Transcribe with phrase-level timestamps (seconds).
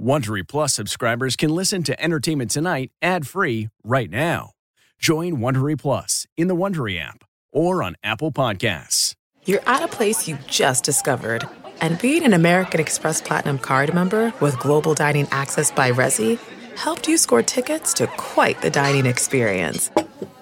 [0.00, 4.52] Wondery Plus subscribers can listen to Entertainment Tonight ad-free right now.
[4.98, 9.14] Join Wondery Plus in the Wondery app or on Apple Podcasts.
[9.44, 11.46] You're at a place you just discovered.
[11.82, 16.38] And being an American Express Platinum card member with global dining access by Resy
[16.78, 19.90] helped you score tickets to quite the dining experience.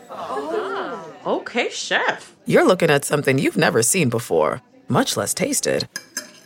[0.09, 2.37] Oh, okay, chef.
[2.47, 5.89] You're looking at something you've never seen before, much less tasted.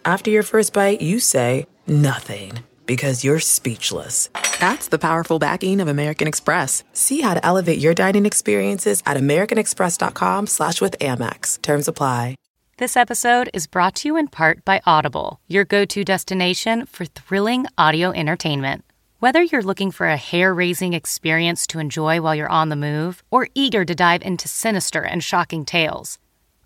[0.03, 2.61] After your first bite, you say, nothing
[2.93, 4.29] because you're speechless.
[4.61, 6.85] That's the powerful backing of American Express.
[6.93, 11.63] See how to elevate your dining experiences at americanexpress.com slash with Amex.
[11.63, 12.37] Terms apply.
[12.77, 17.65] This episode is brought to you in part by Audible, your go-to destination for thrilling
[17.79, 18.85] audio entertainment.
[19.21, 23.49] Whether you're looking for a hair-raising experience to enjoy while you're on the move or
[23.55, 26.19] eager to dive into sinister and shocking tales,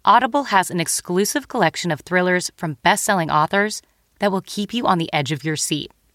[0.04, 3.80] Audible has an exclusive collection of thrillers from best-selling authors
[4.18, 5.92] that will keep you on the edge of your seat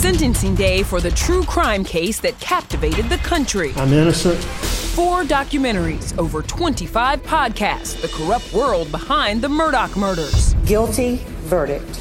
[0.00, 3.74] Sentencing day for the true crime case that captivated the country.
[3.76, 4.42] I'm innocent.
[4.42, 10.54] Four documentaries, over 25 podcasts, the corrupt world behind the Murdaugh murders.
[10.64, 12.00] Guilty verdict.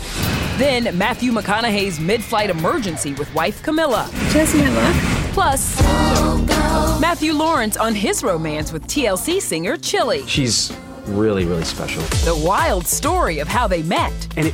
[0.57, 4.09] Then Matthew McConaughey's mid flight emergency with wife Camila.
[4.31, 4.95] Just my luck.
[5.33, 10.25] Plus, Matthew Lawrence on his romance with TLC singer Chili.
[10.25, 10.71] She's
[11.07, 12.01] really, really special.
[12.23, 14.13] The wild story of how they met.
[14.37, 14.53] And it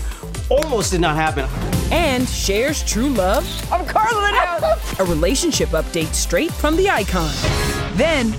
[0.49, 1.45] almost did not happen.
[1.91, 3.45] And Cher's true love.
[3.71, 4.63] I'm Carlin out.
[4.99, 7.31] A relationship update straight from the icon.
[7.93, 8.31] Then,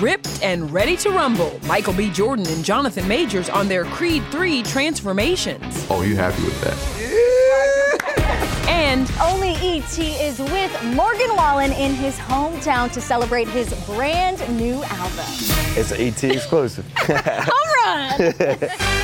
[0.00, 2.10] ripped and ready to rumble, Michael B.
[2.10, 5.86] Jordan and Jonathan Majors on their Creed 3 transformations.
[5.90, 6.96] Oh, you happy with that?
[8.70, 14.82] And only ET is with Morgan Wallen in his hometown to celebrate his brand new
[14.84, 15.24] album.
[15.76, 16.86] It's an ET exclusive.
[17.08, 18.98] All right.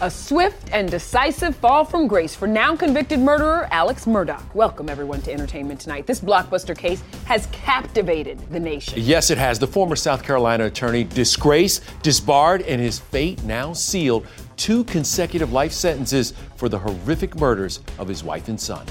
[0.00, 4.40] A swift and decisive fall from grace for now convicted murderer Alex Murdaugh.
[4.54, 6.06] Welcome, everyone, to Entertainment Tonight.
[6.06, 8.94] This blockbuster case has captivated the nation.
[8.96, 9.58] Yes, it has.
[9.58, 14.24] The former South Carolina attorney disgraced, disbarred, and his fate now sealed
[14.56, 18.86] two consecutive life sentences for the horrific murders of his wife and son.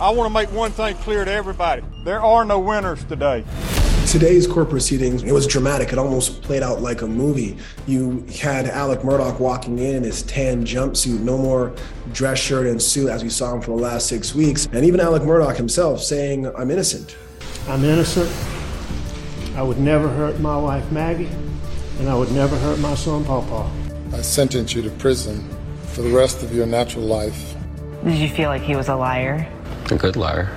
[0.00, 3.44] I want to make one thing clear to everybody there are no winners today.
[4.06, 5.92] Today's court proceedings, it was dramatic.
[5.92, 7.56] It almost played out like a movie.
[7.86, 11.74] You had Alex Murdaugh walking in in his tan jumpsuit, no more
[12.12, 14.68] dress shirt and suit as we saw him for the last six weeks.
[14.72, 17.16] And even Alex Murdaugh himself saying, I'm innocent.
[17.68, 18.30] I'm innocent.
[19.56, 21.30] I would never hurt my wife Maggie,
[21.98, 23.70] and I would never hurt my son Pawpaw.
[24.12, 25.48] I sentence you to prison
[25.84, 27.54] for the rest of your natural life.
[28.04, 29.48] Did you feel like he was a liar?
[29.90, 30.54] A good liar.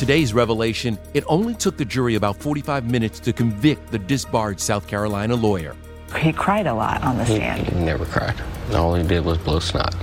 [0.00, 4.86] Today's revelation it only took the jury about 45 minutes to convict the disbarred South
[4.86, 5.76] Carolina lawyer.
[6.16, 7.68] He cried a lot on the stand.
[7.68, 8.34] He, he never cried.
[8.72, 9.94] All he did was blow snot.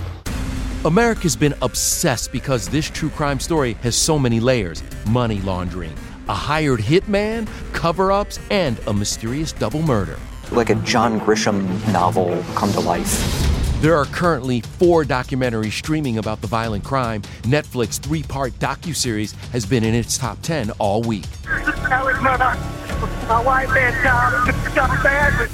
[0.84, 5.96] America's been obsessed because this true crime story has so many layers money laundering,
[6.28, 10.16] a hired hitman, cover ups, and a mysterious double murder.
[10.52, 13.47] Like a John Grisham novel come to life.
[13.80, 17.22] There are currently four documentaries streaming about the violent crime.
[17.42, 21.26] Netflix three-part docuseries has been in its top 10 all week.
[21.44, 25.48] My wife and child got bad.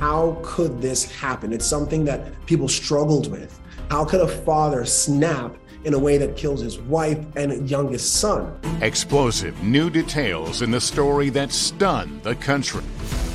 [0.00, 1.52] How could this happen?
[1.52, 3.60] It's something that people struggled with.
[3.92, 8.58] How could a father snap in a way that kills his wife and youngest son?
[8.80, 12.82] Explosive new details in the story that stunned the country.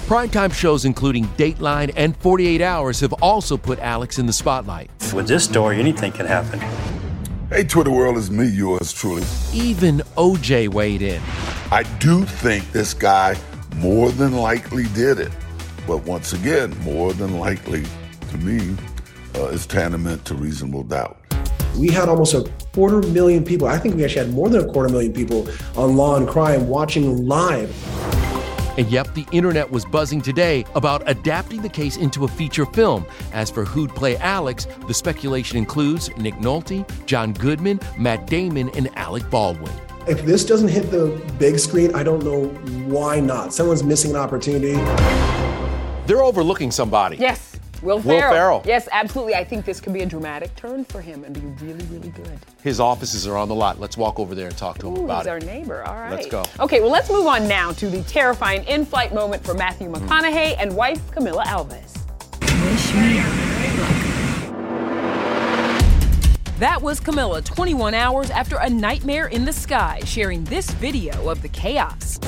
[0.07, 4.89] Primetime shows including Dateline and 48 Hours have also put Alex in the spotlight.
[5.13, 6.62] With this story, anything can happen.
[7.50, 9.24] Hey, Twitter world, is me, yours truly.
[9.51, 11.21] Even OJ weighed in.
[11.74, 13.36] I do think this guy
[13.75, 15.31] more than likely did it.
[15.86, 17.83] But once again, more than likely,
[18.30, 18.77] to me,
[19.36, 21.18] uh, is tantamount to reasonable doubt.
[21.77, 23.68] We had almost a quarter million people.
[23.68, 26.69] I think we actually had more than a quarter million people on Law and Crime
[26.69, 27.75] watching live.
[28.77, 33.06] And yep, the internet was buzzing today about adapting the case into a feature film.
[33.33, 38.89] As for who'd play Alex, the speculation includes Nick Nolte, John Goodman, Matt Damon, and
[38.95, 39.74] Alec Baldwin.
[40.07, 42.45] If this doesn't hit the big screen, I don't know
[42.85, 43.53] why not.
[43.53, 44.74] Someone's missing an opportunity.
[46.06, 47.18] They're overlooking somebody.
[47.18, 47.47] Yes.
[47.81, 48.31] Will Will Ferrell.
[48.31, 48.62] Ferrell.
[48.65, 49.35] Yes, absolutely.
[49.35, 52.39] I think this could be a dramatic turn for him and be really, really good.
[52.63, 53.79] His offices are on the lot.
[53.79, 55.29] Let's walk over there and talk to him Ooh, about he's it.
[55.29, 55.83] our neighbor.
[55.83, 56.12] All right.
[56.12, 56.44] Let's go.
[56.59, 60.75] Okay, well, let's move on now to the terrifying in-flight moment for Matthew McConaughey and
[60.75, 61.97] wife Camila Alves.
[62.41, 63.68] Wish me
[66.59, 71.44] That was Camila 21 hours after a nightmare in the sky, sharing this video of
[71.44, 72.19] the chaos.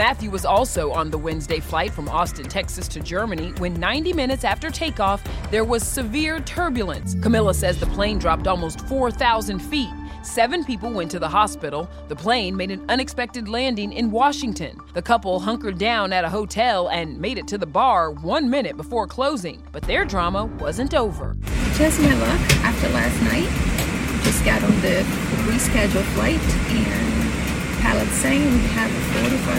[0.00, 4.44] Matthew was also on the Wednesday flight from Austin, Texas to Germany when 90 minutes
[4.44, 7.16] after takeoff, there was severe turbulence.
[7.16, 9.90] Camila says the plane dropped almost 4,000 feet.
[10.22, 11.86] Seven people went to the hospital.
[12.08, 14.80] The plane made an unexpected landing in Washington.
[14.94, 18.78] The couple hunkered down at a hotel and made it to the bar one minute
[18.78, 19.62] before closing.
[19.70, 21.36] But their drama wasn't over.
[21.74, 24.24] Just my luck after last night.
[24.24, 25.04] Just got on the
[25.44, 27.20] rescheduled flight and
[27.80, 29.49] pilots saying we have a 45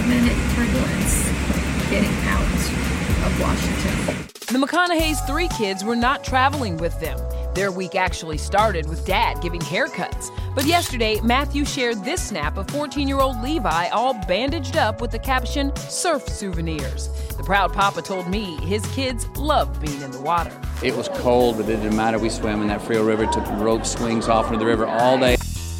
[4.61, 7.17] McConaughey's three kids were not traveling with them.
[7.55, 10.29] Their week actually started with dad giving haircuts.
[10.53, 15.09] But yesterday, Matthew shared this snap of 14 year old Levi all bandaged up with
[15.09, 17.09] the caption, Surf Souvenirs.
[17.37, 20.55] The proud papa told me his kids love being in the water.
[20.83, 22.19] It was cold, but it didn't matter.
[22.19, 25.37] We swam in that Frio River, took rope swings off into the river all day.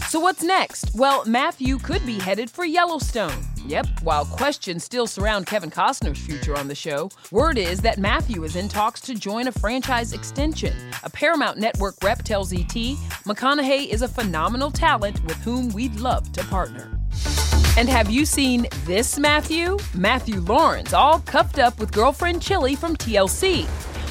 [0.08, 0.96] So, what's next?
[0.96, 3.51] Well, Matthew could be headed for Yellowstone.
[3.66, 8.44] Yep, while questions still surround Kevin Costner's future on the show, word is that Matthew
[8.44, 10.74] is in talks to join a franchise extension.
[11.04, 12.74] A Paramount Network rep tells ET
[13.26, 16.90] McConaughey is a phenomenal talent with whom we'd love to partner.
[17.78, 19.78] And have you seen this Matthew?
[19.94, 23.68] Matthew Lawrence, all cuffed up with girlfriend Chili from TLC.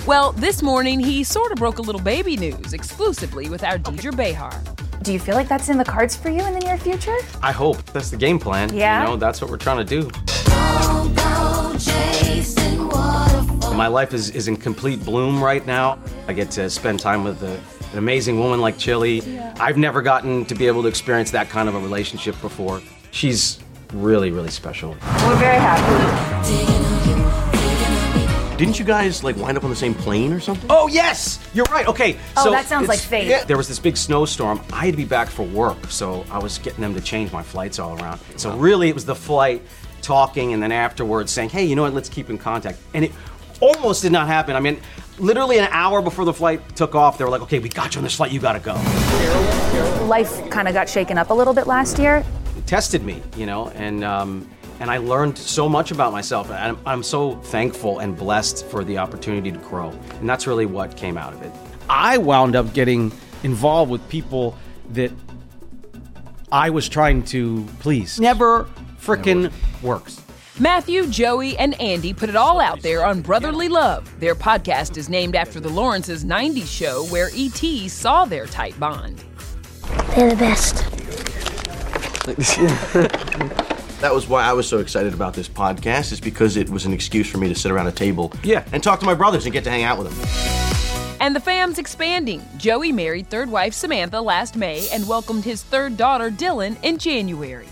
[0.07, 4.17] Well, this morning he sort of broke a little baby news exclusively with our Deidre
[4.17, 4.63] Behar.
[5.03, 7.17] Do you feel like that's in the cards for you in the near future?
[7.43, 7.83] I hope.
[7.87, 8.75] That's the game plan.
[8.75, 9.01] Yeah?
[9.01, 10.11] You know, that's what we're trying to do.
[13.75, 15.99] My life is, is in complete bloom right now.
[16.29, 17.61] I get to spend time with an
[17.95, 19.23] amazing woman like Chili.
[19.59, 22.83] I've never gotten to be able to experience that kind of a relationship before.
[23.11, 23.59] She's
[23.95, 24.91] really, really special.
[25.23, 26.90] We're very happy.
[28.61, 30.67] Didn't you guys like wind up on the same plane or something?
[30.69, 31.87] Oh yes, you're right.
[31.89, 33.27] Okay, Oh, that sounds like it's- fate.
[33.27, 34.61] yeah, There was this big snowstorm.
[34.71, 37.43] I had to be back for work, so I was getting them to change my
[37.43, 38.21] flights all around.
[38.37, 39.63] So really, it was the flight,
[40.03, 41.95] talking, and then afterwards saying, "Hey, you know what?
[41.95, 43.13] Let's keep in contact." And it
[43.61, 44.55] almost did not happen.
[44.55, 44.79] I mean,
[45.19, 48.01] literally an hour before the flight took off, they were like, "Okay, we got you
[48.01, 48.31] on this flight.
[48.31, 48.75] You got to go."
[50.05, 52.23] Life kind of got shaken up a little bit last year.
[52.59, 54.47] It tested me, you know, and um,
[54.81, 56.51] and I learned so much about myself.
[56.51, 60.67] And I'm, I'm so thankful and blessed for the opportunity to grow, and that's really
[60.67, 61.53] what came out of it.
[61.89, 63.13] I wound up getting
[63.43, 64.57] involved with people
[64.91, 65.13] that
[66.51, 68.19] I was trying to please.
[68.19, 68.69] Never
[69.01, 70.23] frickin' works.
[70.59, 74.21] Matthew, Joey, and Andy put it all out there on Brotherly Love.
[74.21, 77.89] Their podcast is named after the Lawrences' 90s show where E.T.
[77.89, 79.25] saw their tight bond.
[80.15, 80.85] They're the best.
[84.01, 86.95] That was why I was so excited about this podcast, is because it was an
[86.95, 88.65] excuse for me to sit around a table yeah.
[88.73, 91.17] and talk to my brothers and get to hang out with them.
[91.21, 92.43] And the fam's expanding.
[92.57, 97.67] Joey married third wife Samantha last May and welcomed his third daughter Dylan in January.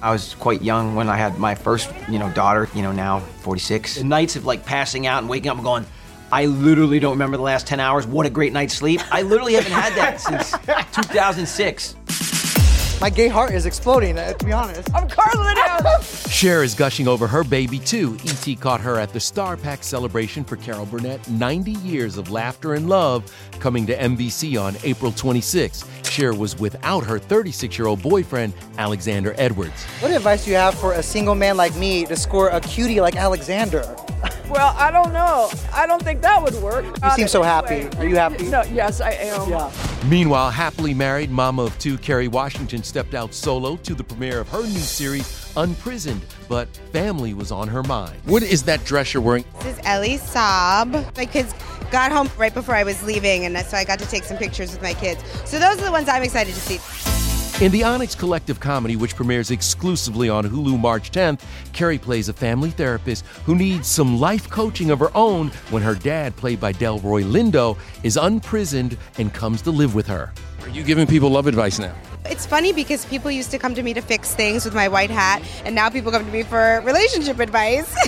[0.00, 3.18] I was quite young when I had my first, you know, daughter, you know, now
[3.18, 3.96] 46.
[3.96, 5.84] The nights of like passing out and waking up and going,
[6.32, 8.06] I literally don't remember the last 10 hours.
[8.06, 9.02] What a great night's sleep.
[9.12, 10.52] I literally haven't had that since
[10.92, 11.94] 2006.
[13.00, 14.92] My gay heart is exploding, uh, to be honest.
[14.92, 15.56] I'm Carlin
[16.02, 18.16] Cher is gushing over her baby too.
[18.24, 18.56] E.T.
[18.56, 22.88] caught her at the Star Pack celebration for Carol Burnett 90 years of laughter and
[22.88, 25.84] love coming to NBC on April 26.
[26.02, 29.84] Cher was without her 36 year old boyfriend, Alexander Edwards.
[30.00, 33.00] What advice do you have for a single man like me to score a cutie
[33.00, 33.96] like Alexander?
[34.48, 35.50] Well, I don't know.
[35.74, 36.86] I don't think that would work.
[37.04, 37.86] You seem so happy.
[37.98, 38.48] Are you happy?
[38.48, 39.50] No, yes, I am.
[39.50, 39.70] Yeah.
[40.06, 44.48] Meanwhile, happily married mama of two, Kerry Washington stepped out solo to the premiere of
[44.48, 48.16] her new series, Unprisoned, but family was on her mind.
[48.24, 49.44] What is that dress you're wearing?
[49.58, 51.16] This is Elie Saab.
[51.16, 51.52] My kids
[51.90, 54.70] got home right before I was leaving, and so I got to take some pictures
[54.70, 55.20] with my kids.
[55.44, 57.17] So those are the ones I'm excited to see.
[57.60, 61.40] In the Onyx Collective comedy, which premieres exclusively on Hulu March 10th,
[61.72, 65.96] Kerry plays a family therapist who needs some life coaching of her own when her
[65.96, 70.32] dad, played by Delroy Lindo, is unprisoned and comes to live with her.
[70.62, 71.92] Are you giving people love advice now?
[72.26, 75.10] It's funny because people used to come to me to fix things with my white
[75.10, 77.92] hat, and now people come to me for relationship advice.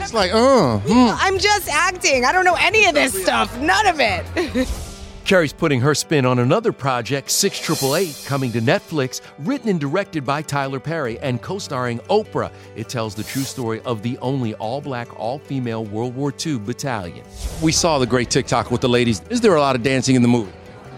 [0.00, 1.14] It's like, uh, hmm.
[1.20, 2.24] I'm just acting.
[2.24, 3.54] I don't know any of this stuff.
[3.60, 4.66] None of it.
[5.30, 10.42] Cherry's putting her spin on another project, 6888, coming to Netflix, written and directed by
[10.42, 12.50] Tyler Perry and co starring Oprah.
[12.74, 16.58] It tells the true story of the only all black, all female World War II
[16.58, 17.24] battalion.
[17.62, 19.22] We saw the great TikTok with the ladies.
[19.30, 20.50] Is there a lot of dancing in the movie?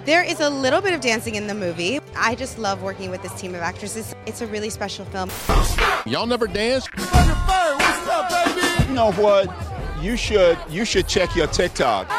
[0.06, 2.00] There is a little bit of dancing in the movie.
[2.16, 4.14] I just love working with this team of actresses.
[4.24, 5.28] It's a really special film.
[6.06, 6.88] Y'all never danced?
[8.88, 9.71] You know what?
[10.02, 12.10] You should you should check your TikTok.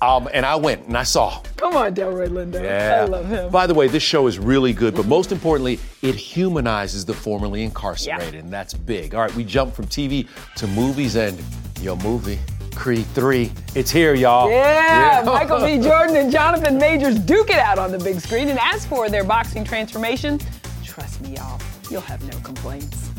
[0.00, 1.42] Um, and I went and I saw.
[1.58, 2.62] Come on, Delroy Lindo.
[2.62, 3.02] Yeah.
[3.02, 3.50] I love him.
[3.50, 7.64] By the way, this show is really good, but most importantly, it humanizes the formerly
[7.64, 9.14] incarcerated, and that's big.
[9.14, 10.26] All right, we jump from TV
[10.56, 11.38] to movies, and
[11.82, 12.40] your movie,
[12.74, 14.50] Creed 3, it's here, y'all.
[14.50, 15.78] Yeah, Michael B.
[15.82, 18.48] Jordan and Jonathan Majors duke it out on the big screen.
[18.48, 20.40] And as for their boxing transformation,
[20.82, 23.11] trust me, y'all, you'll have no complaints.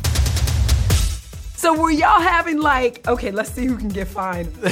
[1.64, 4.68] So were y'all having like, okay, let's see who can get fined for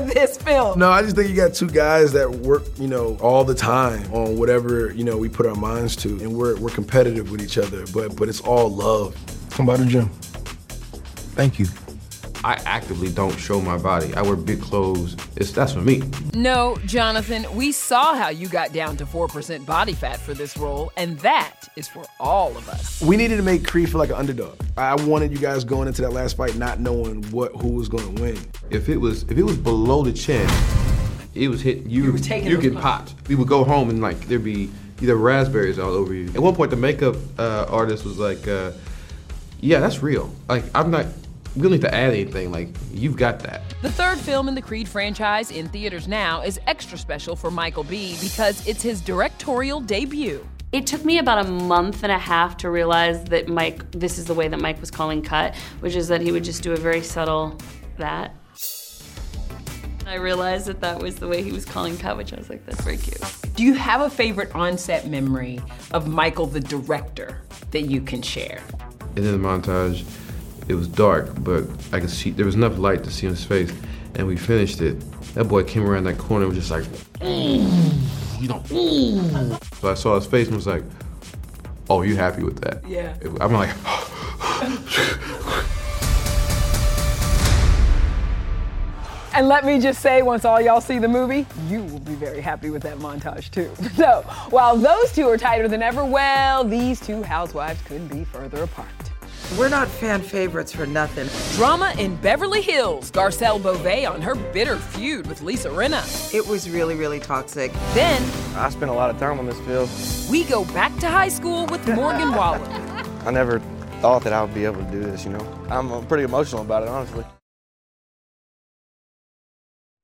[0.00, 0.76] this film?
[0.76, 4.12] No, I just think you got two guys that work, you know, all the time
[4.12, 6.08] on whatever, you know, we put our minds to.
[6.18, 9.16] And we're, we're competitive with each other, but but it's all love.
[9.50, 10.08] Come by the gym.
[11.36, 11.66] Thank you.
[12.44, 14.14] I actively don't show my body.
[14.14, 15.16] I wear big clothes.
[15.34, 16.02] It's that's for me.
[16.34, 20.92] No, Jonathan, we saw how you got down to 4% body fat for this role,
[20.98, 23.00] and that is for all of us.
[23.00, 24.60] We needed to make Creed feel like an underdog.
[24.76, 28.14] I wanted you guys going into that last fight not knowing what who was going
[28.14, 28.38] to win.
[28.68, 30.46] If it was if it was below the chin,
[31.34, 32.12] it was hit you.
[32.12, 32.82] You, taking you get punches.
[33.14, 33.28] popped.
[33.28, 34.70] We would go home and like there'd be
[35.00, 36.26] either raspberries all over you.
[36.28, 38.72] At one point, the makeup uh, artist was like, uh,
[39.60, 40.30] "Yeah, that's real.
[40.46, 41.06] Like I'm not.
[41.56, 42.50] We don't need to add anything.
[42.50, 46.58] Like you've got that." The third film in the Creed franchise in theaters now is
[46.66, 48.16] extra special for Michael B.
[48.20, 50.46] because it's his directorial debut.
[50.72, 54.24] It took me about a month and a half to realize that Mike, this is
[54.24, 56.76] the way that Mike was calling cut, which is that he would just do a
[56.76, 57.56] very subtle
[57.98, 58.34] that.
[60.06, 62.66] I realized that that was the way he was calling cut, which I was like,
[62.66, 63.22] that's very cute.
[63.54, 65.60] Do you have a favorite on-set memory
[65.92, 68.60] of Michael the director that you can share?
[69.16, 70.04] And in the montage,
[70.68, 73.72] it was dark, but I could see there was enough light to see his face,
[74.14, 75.00] and we finished it.
[75.34, 76.84] That boy came around that corner and was just like,
[78.40, 78.62] you know,
[79.80, 80.82] so I saw his face and was like,
[81.88, 83.14] "Oh, you happy with that?" Yeah.
[83.40, 83.70] I'm like,
[89.34, 92.40] And let me just say, once all y'all see the movie, you will be very
[92.40, 93.70] happy with that montage too.
[93.96, 98.62] So, while those two are tighter than ever, well, these two housewives couldn't be further
[98.62, 99.03] apart.
[99.58, 101.28] We're not fan favorites for nothing.
[101.56, 103.10] Drama in Beverly Hills.
[103.12, 106.02] Garcelle Beauvais on her bitter feud with Lisa Rinna.
[106.34, 107.72] It was really, really toxic.
[107.92, 108.20] Then
[108.56, 109.88] I spent a lot of time on this field.
[110.30, 112.62] we go back to high school with Morgan Wallen.
[113.26, 113.60] I never
[114.00, 115.66] thought that I would be able to do this, you know.
[115.70, 117.24] I'm uh, pretty emotional about it, honestly.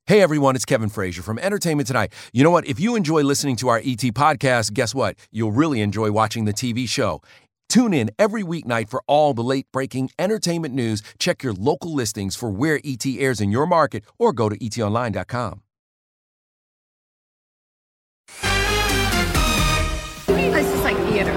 [0.06, 2.12] Hey everyone, it's Kevin Frazier from Entertainment Tonight.
[2.32, 2.66] You know what?
[2.66, 5.16] If you enjoy listening to our ET podcast, guess what?
[5.30, 7.22] You'll really enjoy watching the TV show.
[7.70, 11.04] Tune in every weeknight for all the late breaking entertainment news.
[11.20, 15.62] Check your local listings for where ET airs in your market or go to etonline.com.
[20.26, 21.32] To me, this is like theater.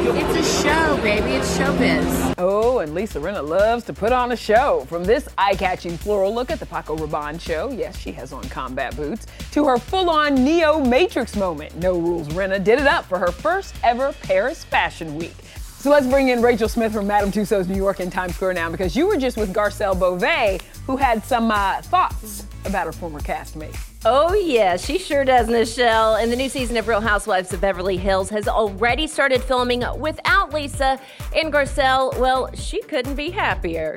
[0.00, 1.32] It's a show, baby.
[1.32, 2.34] It's showbiz.
[2.38, 4.86] Oh, and Lisa Rinna loves to put on a show.
[4.88, 8.96] From this eye-catching floral look at the Paco Rabanne show, yes, she has on combat
[8.96, 11.76] boots, to her full-on Neo Matrix moment.
[11.76, 15.34] No Rules Rinna did it up for her first ever Paris Fashion Week.
[15.80, 18.68] So let's bring in Rachel Smith from Madame Tussauds New York in Times Square now
[18.68, 20.58] because you were just with Garcelle Beauvais,
[20.88, 23.78] who had some uh, thoughts about her former castmate.
[24.04, 26.16] Oh, yeah, she sure does, Michelle.
[26.16, 30.52] And the new season of Real Housewives of Beverly Hills has already started filming without
[30.52, 31.00] Lisa.
[31.36, 33.96] And Garcelle, well, she couldn't be happier.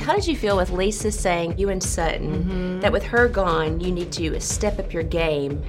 [0.00, 3.90] How did you feel with Lisa saying, you and Sutton, that with her gone, you
[3.90, 5.64] need to step up your game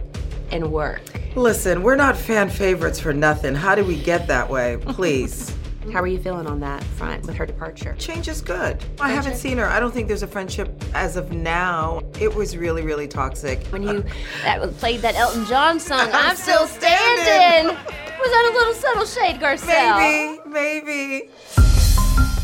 [0.51, 1.01] and work?
[1.36, 3.56] Listen, we're not fan favorites for nothing.
[3.56, 4.77] How did we get that way?
[4.82, 5.56] Please.
[5.91, 7.96] How are you feeling on that front with her departure?
[7.98, 8.84] Change is good.
[9.00, 9.65] I haven't seen her.
[9.65, 12.01] I don't think there's a friendship as of now.
[12.20, 13.65] It was really, really toxic.
[13.68, 14.03] When you
[14.44, 17.75] that played that Elton John song, I'm, still standing.
[17.75, 19.98] Was that a little subtle shade, Garcelle?
[19.98, 21.29] Maybe, maybe.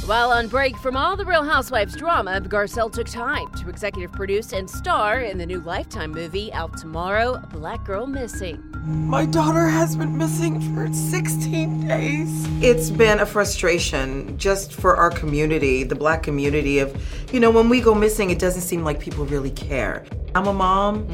[0.06, 4.54] While on break from all the Real Housewives drama, Garcelle took time to executive produce
[4.54, 8.64] and star in the new Lifetime movie out tomorrow, Black Girl Missing.
[8.86, 12.48] My daughter has been missing for 16 days.
[12.62, 16.96] It's been a frustration just for our community, the black community of,
[17.34, 20.06] you know, when we go missing, it doesn't seem like people really care.
[20.36, 21.08] I'm a mom.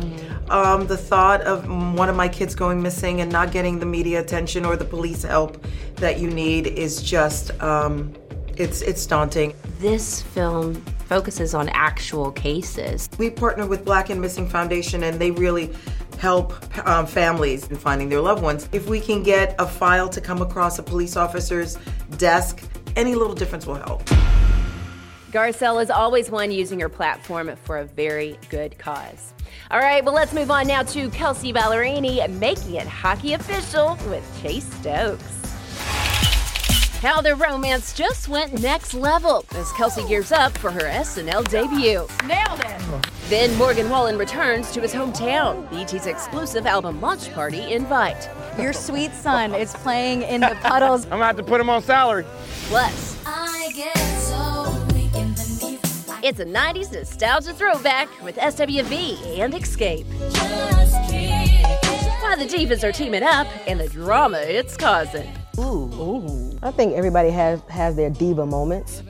[0.50, 4.20] Um, the thought of one of my kids going missing and not getting the media
[4.20, 8.14] attention or the police help that you need is just, um,
[8.58, 9.54] It's it's daunting.
[9.80, 13.10] This film focuses on actual cases.
[13.18, 15.74] We partner with Black and Missing Foundation, and they really
[16.20, 16.54] help
[16.88, 18.70] um, families in finding their loved ones.
[18.72, 21.78] If we can get a file to come across a police officer's
[22.18, 22.62] desk,
[22.96, 24.04] any little difference will help.
[25.32, 29.34] Garcelle is always one using her platform for a very good cause.
[29.72, 34.42] All right, well, let's move on now to Kelsea Ballerini making it hockey official with
[34.42, 35.41] Chase Stokes.
[37.02, 42.06] How their romance just went next level as Kelsea gears up for her SNL debut.
[42.28, 43.10] Nailed it.
[43.28, 48.30] Then Morgan Wallen returns to his hometown, BT's exclusive album launch party invite.
[48.60, 51.06] Your sweet son is playing in the puddles.
[51.06, 52.24] I'm gonna have to put him on salary.
[52.68, 53.18] Plus,
[56.22, 60.06] it's a 90s nostalgia throwback with SWV and Xscape.
[62.22, 65.41] Why the Divas are teaming up and the drama it's causing.
[65.60, 66.60] Ooh.
[66.64, 69.04] I think everybody has, has their diva moments.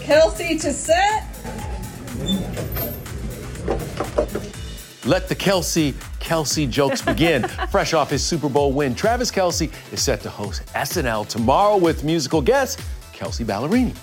[0.00, 1.24] Kelsey to set.
[5.04, 7.46] Let the Kelsey Kelsey jokes begin.
[7.70, 12.02] Fresh off his Super Bowl win, Travis Kelce is set to host SNL tomorrow with
[12.04, 12.80] musical guest
[13.12, 13.94] Kelsea Ballerini.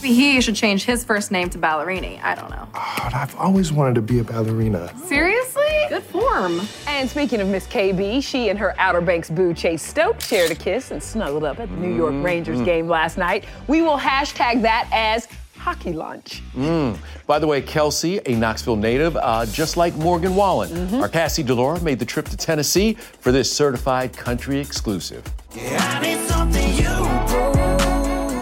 [0.00, 2.22] He should change his first name to Ballerini.
[2.22, 2.68] I don't know.
[2.72, 4.92] God, I've always wanted to be a ballerina.
[5.06, 5.64] Seriously?
[5.88, 6.60] Good form.
[6.86, 10.54] And speaking of Miss KB, she and her Outer Banks boo Chase Stokes shared a
[10.54, 12.64] kiss and snuggled up at the New York Rangers Mm.
[12.64, 13.44] game last night.
[13.66, 15.26] We will hashtag that as
[15.56, 16.42] hockey lunch.
[16.56, 16.96] Mm.
[17.26, 21.00] By the way, Kelsea, a Knoxville native, uh, just like Morgan Wallen, Mm-hmm.
[21.02, 25.24] our Cassie DiLaura made the trip to Tennessee for this certified country exclusive.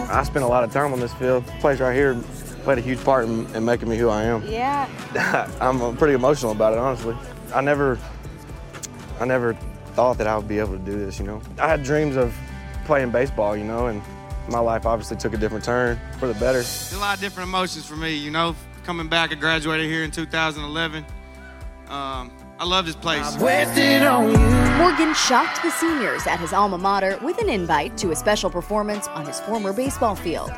[0.09, 1.45] I spent a lot of time on this field.
[1.45, 2.15] This place right here
[2.63, 4.45] played a huge part in, in making me who I am.
[4.45, 4.87] Yeah.
[5.61, 7.15] I'm uh, pretty emotional about it, honestly.
[7.53, 7.99] I never,
[9.19, 9.53] I never
[9.93, 11.19] thought that I would be able to do this.
[11.19, 12.35] You know, I had dreams of
[12.85, 13.55] playing baseball.
[13.57, 14.01] You know, and
[14.49, 16.59] my life obviously took a different turn for the better.
[16.59, 18.55] It's a lot of different emotions for me, you know.
[18.83, 21.05] Coming back, I graduated here in 2011.
[21.89, 23.37] Um, I love this place.
[23.37, 29.07] Morgan shocked the seniors at his alma mater with an invite to a special performance
[29.09, 30.51] on his former baseball field.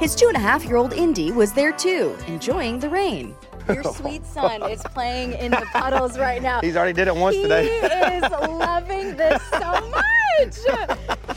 [0.00, 3.36] His two and a half year old Indy was there too, enjoying the rain.
[3.68, 6.60] Your sweet son is playing in the puddles right now.
[6.60, 7.64] He's already did it once he today.
[7.64, 10.58] He is loving this so much.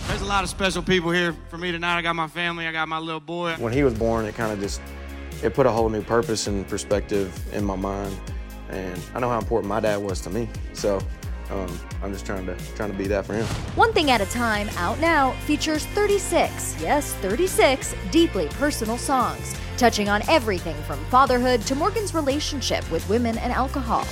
[0.07, 1.97] There's a lot of special people here for me tonight.
[1.97, 3.53] I got my family, I got my little boy.
[3.59, 4.81] When he was born, it kind of just,
[5.43, 8.17] it put a whole new purpose and perspective in my mind,
[8.69, 10.47] and I know how important my dad was to me.
[10.73, 10.99] So,
[11.49, 13.45] um, I'm just trying to trying to be that for him.
[13.75, 20.09] One Thing at a Time, out now, features 36, yes, 36 deeply personal songs, touching
[20.09, 24.05] on everything from fatherhood to Morgan's relationship with women and alcohol.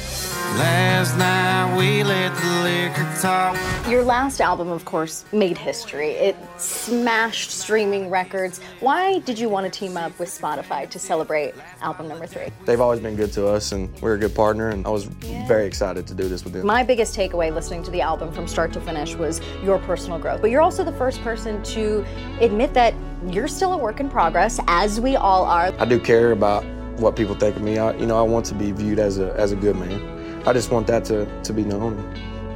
[0.57, 3.57] Last night we let the liquor talk.
[3.89, 6.11] Your last album, of course, made history.
[6.11, 8.59] It smashed streaming records.
[8.79, 12.47] Why did you want to team up with Spotify to celebrate album number three?
[12.65, 15.05] They've always been good to us, and we're a good partner, and I was
[15.47, 16.65] very excited to do this with them.
[16.65, 20.41] My biggest takeaway listening to the album from start to finish was your personal growth.
[20.41, 22.05] But you're also the first person to
[22.39, 22.93] admit that
[23.33, 25.73] you're still a work in progress, as we all are.
[25.79, 26.65] I do care about
[26.99, 27.77] what people think of me.
[27.77, 30.43] I, you know, I want to be viewed as a as a good man.
[30.47, 31.97] I just want that to, to be known.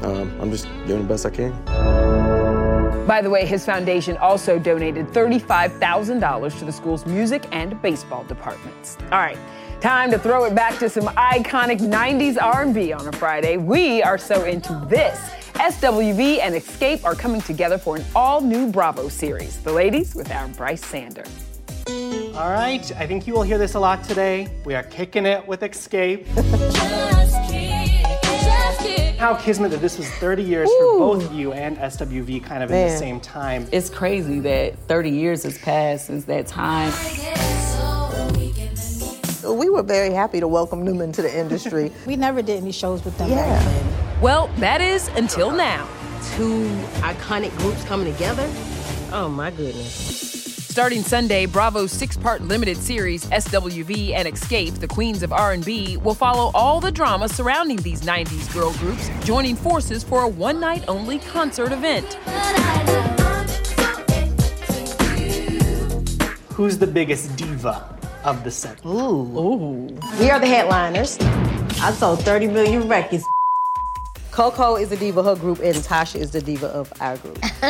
[0.03, 1.51] Um, I'm just doing the best I can.
[3.07, 8.97] By the way, his foundation also donated $35,000 to the school's music and baseball departments.
[9.11, 9.37] All right,
[9.81, 13.57] time to throw it back to some iconic 90s R&B on a Friday.
[13.57, 15.19] We are so into this.
[15.55, 19.57] SWV and Xscape are coming together for an all-new Bravo series.
[19.63, 21.23] The ladies with our Brice Sander.
[22.35, 24.47] All right, I think you will hear this a lot today.
[24.63, 26.25] We are kicking it with Xscape.
[29.19, 32.87] How kismet that this was 30 years for both you and SWV kind of in
[32.87, 33.67] the same time.
[33.69, 36.93] It's crazy that 30 years has passed since that time.
[39.45, 41.91] We were very happy to welcome Newman to the industry.
[42.05, 43.98] We never did any shows with them Yeah.
[44.19, 44.23] Back then.
[44.23, 45.87] Well, that is until now.
[46.35, 46.65] Two
[47.01, 48.47] iconic groups coming together.
[49.11, 50.27] Oh my goodness.
[50.69, 56.51] Starting Sunday, Bravo's six-part limited series SWV and Xscape, the Queens of R&B, will follow
[56.53, 62.13] all the drama surrounding these 90s girl groups, joining forces for a one-night-only concert event.
[66.53, 68.85] Who's the biggest diva of the set?
[68.85, 69.87] Ooh.
[70.19, 71.17] We are the headliners.
[71.81, 73.25] I sold 30 million records.
[74.39, 77.37] Coco is the diva of her group, and Tasha is the diva of our group.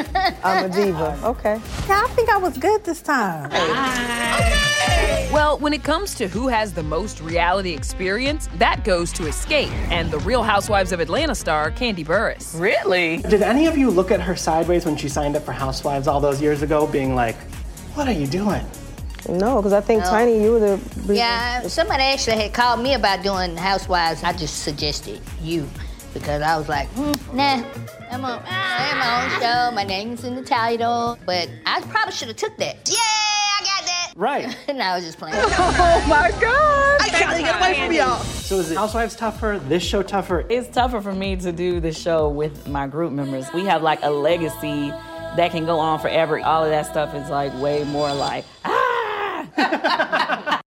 [0.44, 1.20] I'm a diva.
[1.24, 1.60] Okay.
[1.88, 3.48] Yeah, I think I was good this time.
[3.48, 5.32] Okay.
[5.34, 9.72] Well, when it comes to who has the most reality experience, that goes to Xscape
[9.90, 12.60] and the Real Housewives of Atlanta star Kandi Burruss.
[12.60, 13.18] Really?
[13.18, 16.20] Did any of you look at her sideways when she signed up for Housewives all
[16.20, 17.38] those years ago, being like,
[17.96, 18.64] what are you doing?
[19.28, 20.10] No, because I think No.
[20.12, 21.16] Tiny, you were the.
[21.16, 24.24] Yeah, somebody actually had called me about doing Housewives.
[24.24, 25.68] I just suggested you
[26.14, 27.64] because I was like, hmm, nah,
[28.12, 29.76] I'm on, I have my own show.
[29.76, 32.90] My name's in the title, but I probably should have took that.
[32.90, 34.14] Yeah, I got that.
[34.16, 34.58] Right.
[34.68, 35.36] and I was just playing.
[35.82, 37.02] Oh my God!
[37.02, 38.20] I can't get away from y'all.
[38.24, 39.62] So is it Housewives tougher?
[39.68, 40.46] This show tougher?
[40.50, 43.52] It's tougher for me to do the show with my group members.
[43.54, 44.90] We have like a legacy
[45.36, 46.40] that can go on forever.
[46.40, 48.46] All of that stuff is like way more like,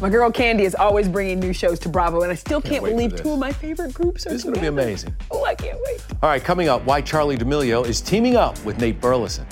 [0.00, 2.90] My girl Kandi is always bringing new shows to Bravo, and I still can't, wait
[2.90, 5.16] for believe two of my favorite groups are This is going to be amazing.
[5.28, 6.00] Oh, I can't wait.
[6.22, 9.44] All right, coming up, why Charli D'Amelio is teaming up with Nate Burleson.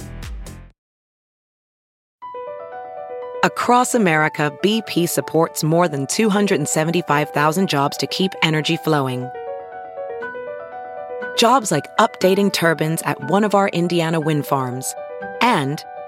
[3.42, 9.28] Across America, BP supports more than 275,000 jobs to keep energy flowing.
[11.36, 14.94] Jobs like updating turbines at one of our Indiana wind farms
[15.40, 15.84] and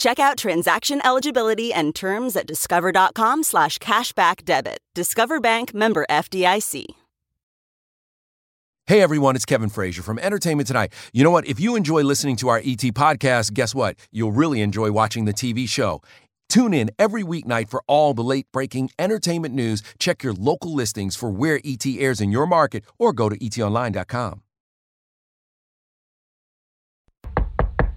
[0.00, 4.78] Check out transaction eligibility and terms at discover.com slash cashback debit.
[4.94, 6.86] Discover Bank member FDIC.
[8.86, 10.94] Hey everyone, it's Kevin Frazier from Entertainment Tonight.
[11.12, 11.46] You know what?
[11.46, 13.96] If you enjoy listening to our ET podcast, guess what?
[14.10, 16.00] You'll really enjoy watching the TV show.
[16.48, 19.82] Tune in every weeknight for all the late breaking entertainment news.
[19.98, 24.42] Check your local listings for where ET airs in your market or go to etonline.com.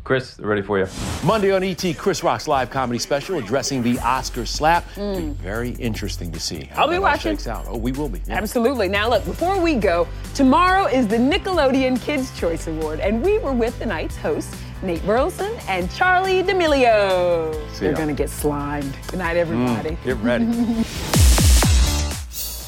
[0.04, 0.88] Chris, ready for you.
[1.24, 4.84] Monday on ET, Chris Rock's live comedy special addressing the Oscar slap.
[4.98, 7.32] Be Very interesting to see how I'll be that watching.
[7.38, 7.66] shakes out.
[7.70, 8.22] Oh, we will be.
[8.28, 8.36] yeah.
[8.36, 8.90] Absolutely.
[8.90, 13.54] Now, look, before we go, tomorrow is the Nickelodeon Kids' Choice Award, and we were
[13.54, 17.54] with the night's hosts, Nate Burleson and Charli D'Amelio.
[17.72, 18.94] See They're going to get slimed.
[19.08, 19.92] Good night, everybody.
[19.92, 20.84] Mm, get ready.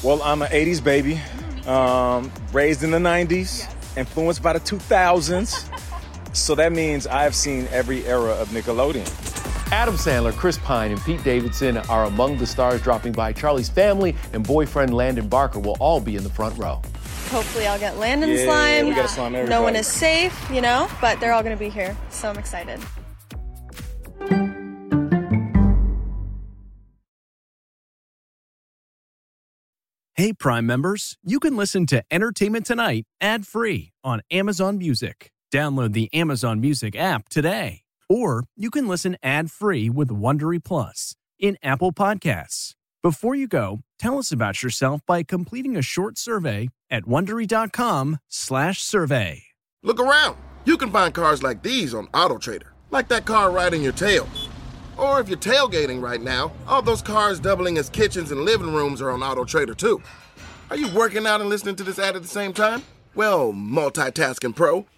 [0.03, 1.19] Well, I'm an 80s baby,
[1.65, 3.67] um, raised in the 90s,
[3.97, 5.67] influenced by the 2000s.
[6.35, 9.07] So that means I've seen every era of Nickelodeon.
[9.71, 13.33] Adam Sandler, Chris Pine, and Pete Davidson are among the stars dropping by.
[13.33, 16.81] Charli's family and boyfriend Landon Barker will all be in the front row.
[17.29, 18.87] Hopefully, I'll get Landon Yeah, slime.
[18.87, 21.69] we gotta slime no one is safe, you know, but they're all going to be
[21.69, 21.97] here.
[22.09, 22.79] So I'm excited.
[30.15, 35.31] Hey, Prime members, you can listen to Entertainment Tonight ad free on Amazon Music.
[35.55, 37.83] Download the Amazon Music app today.
[38.09, 42.73] Or you can listen ad free with Wondery Plus in Apple Podcasts.
[43.01, 49.43] Before you go, tell us about yourself by completing a short survey at wondery.com/slash survey.
[49.81, 50.35] Look around.
[50.65, 54.27] You can find cars like these on AutoTrader, like that car riding your tail.
[54.97, 59.01] Or if you're tailgating right now, all those cars doubling as kitchens and living rooms
[59.01, 60.01] are on AutoTrader too.
[60.69, 62.83] Are you working out and listening to this ad at the same time?
[63.15, 64.85] Well, multitasking pro,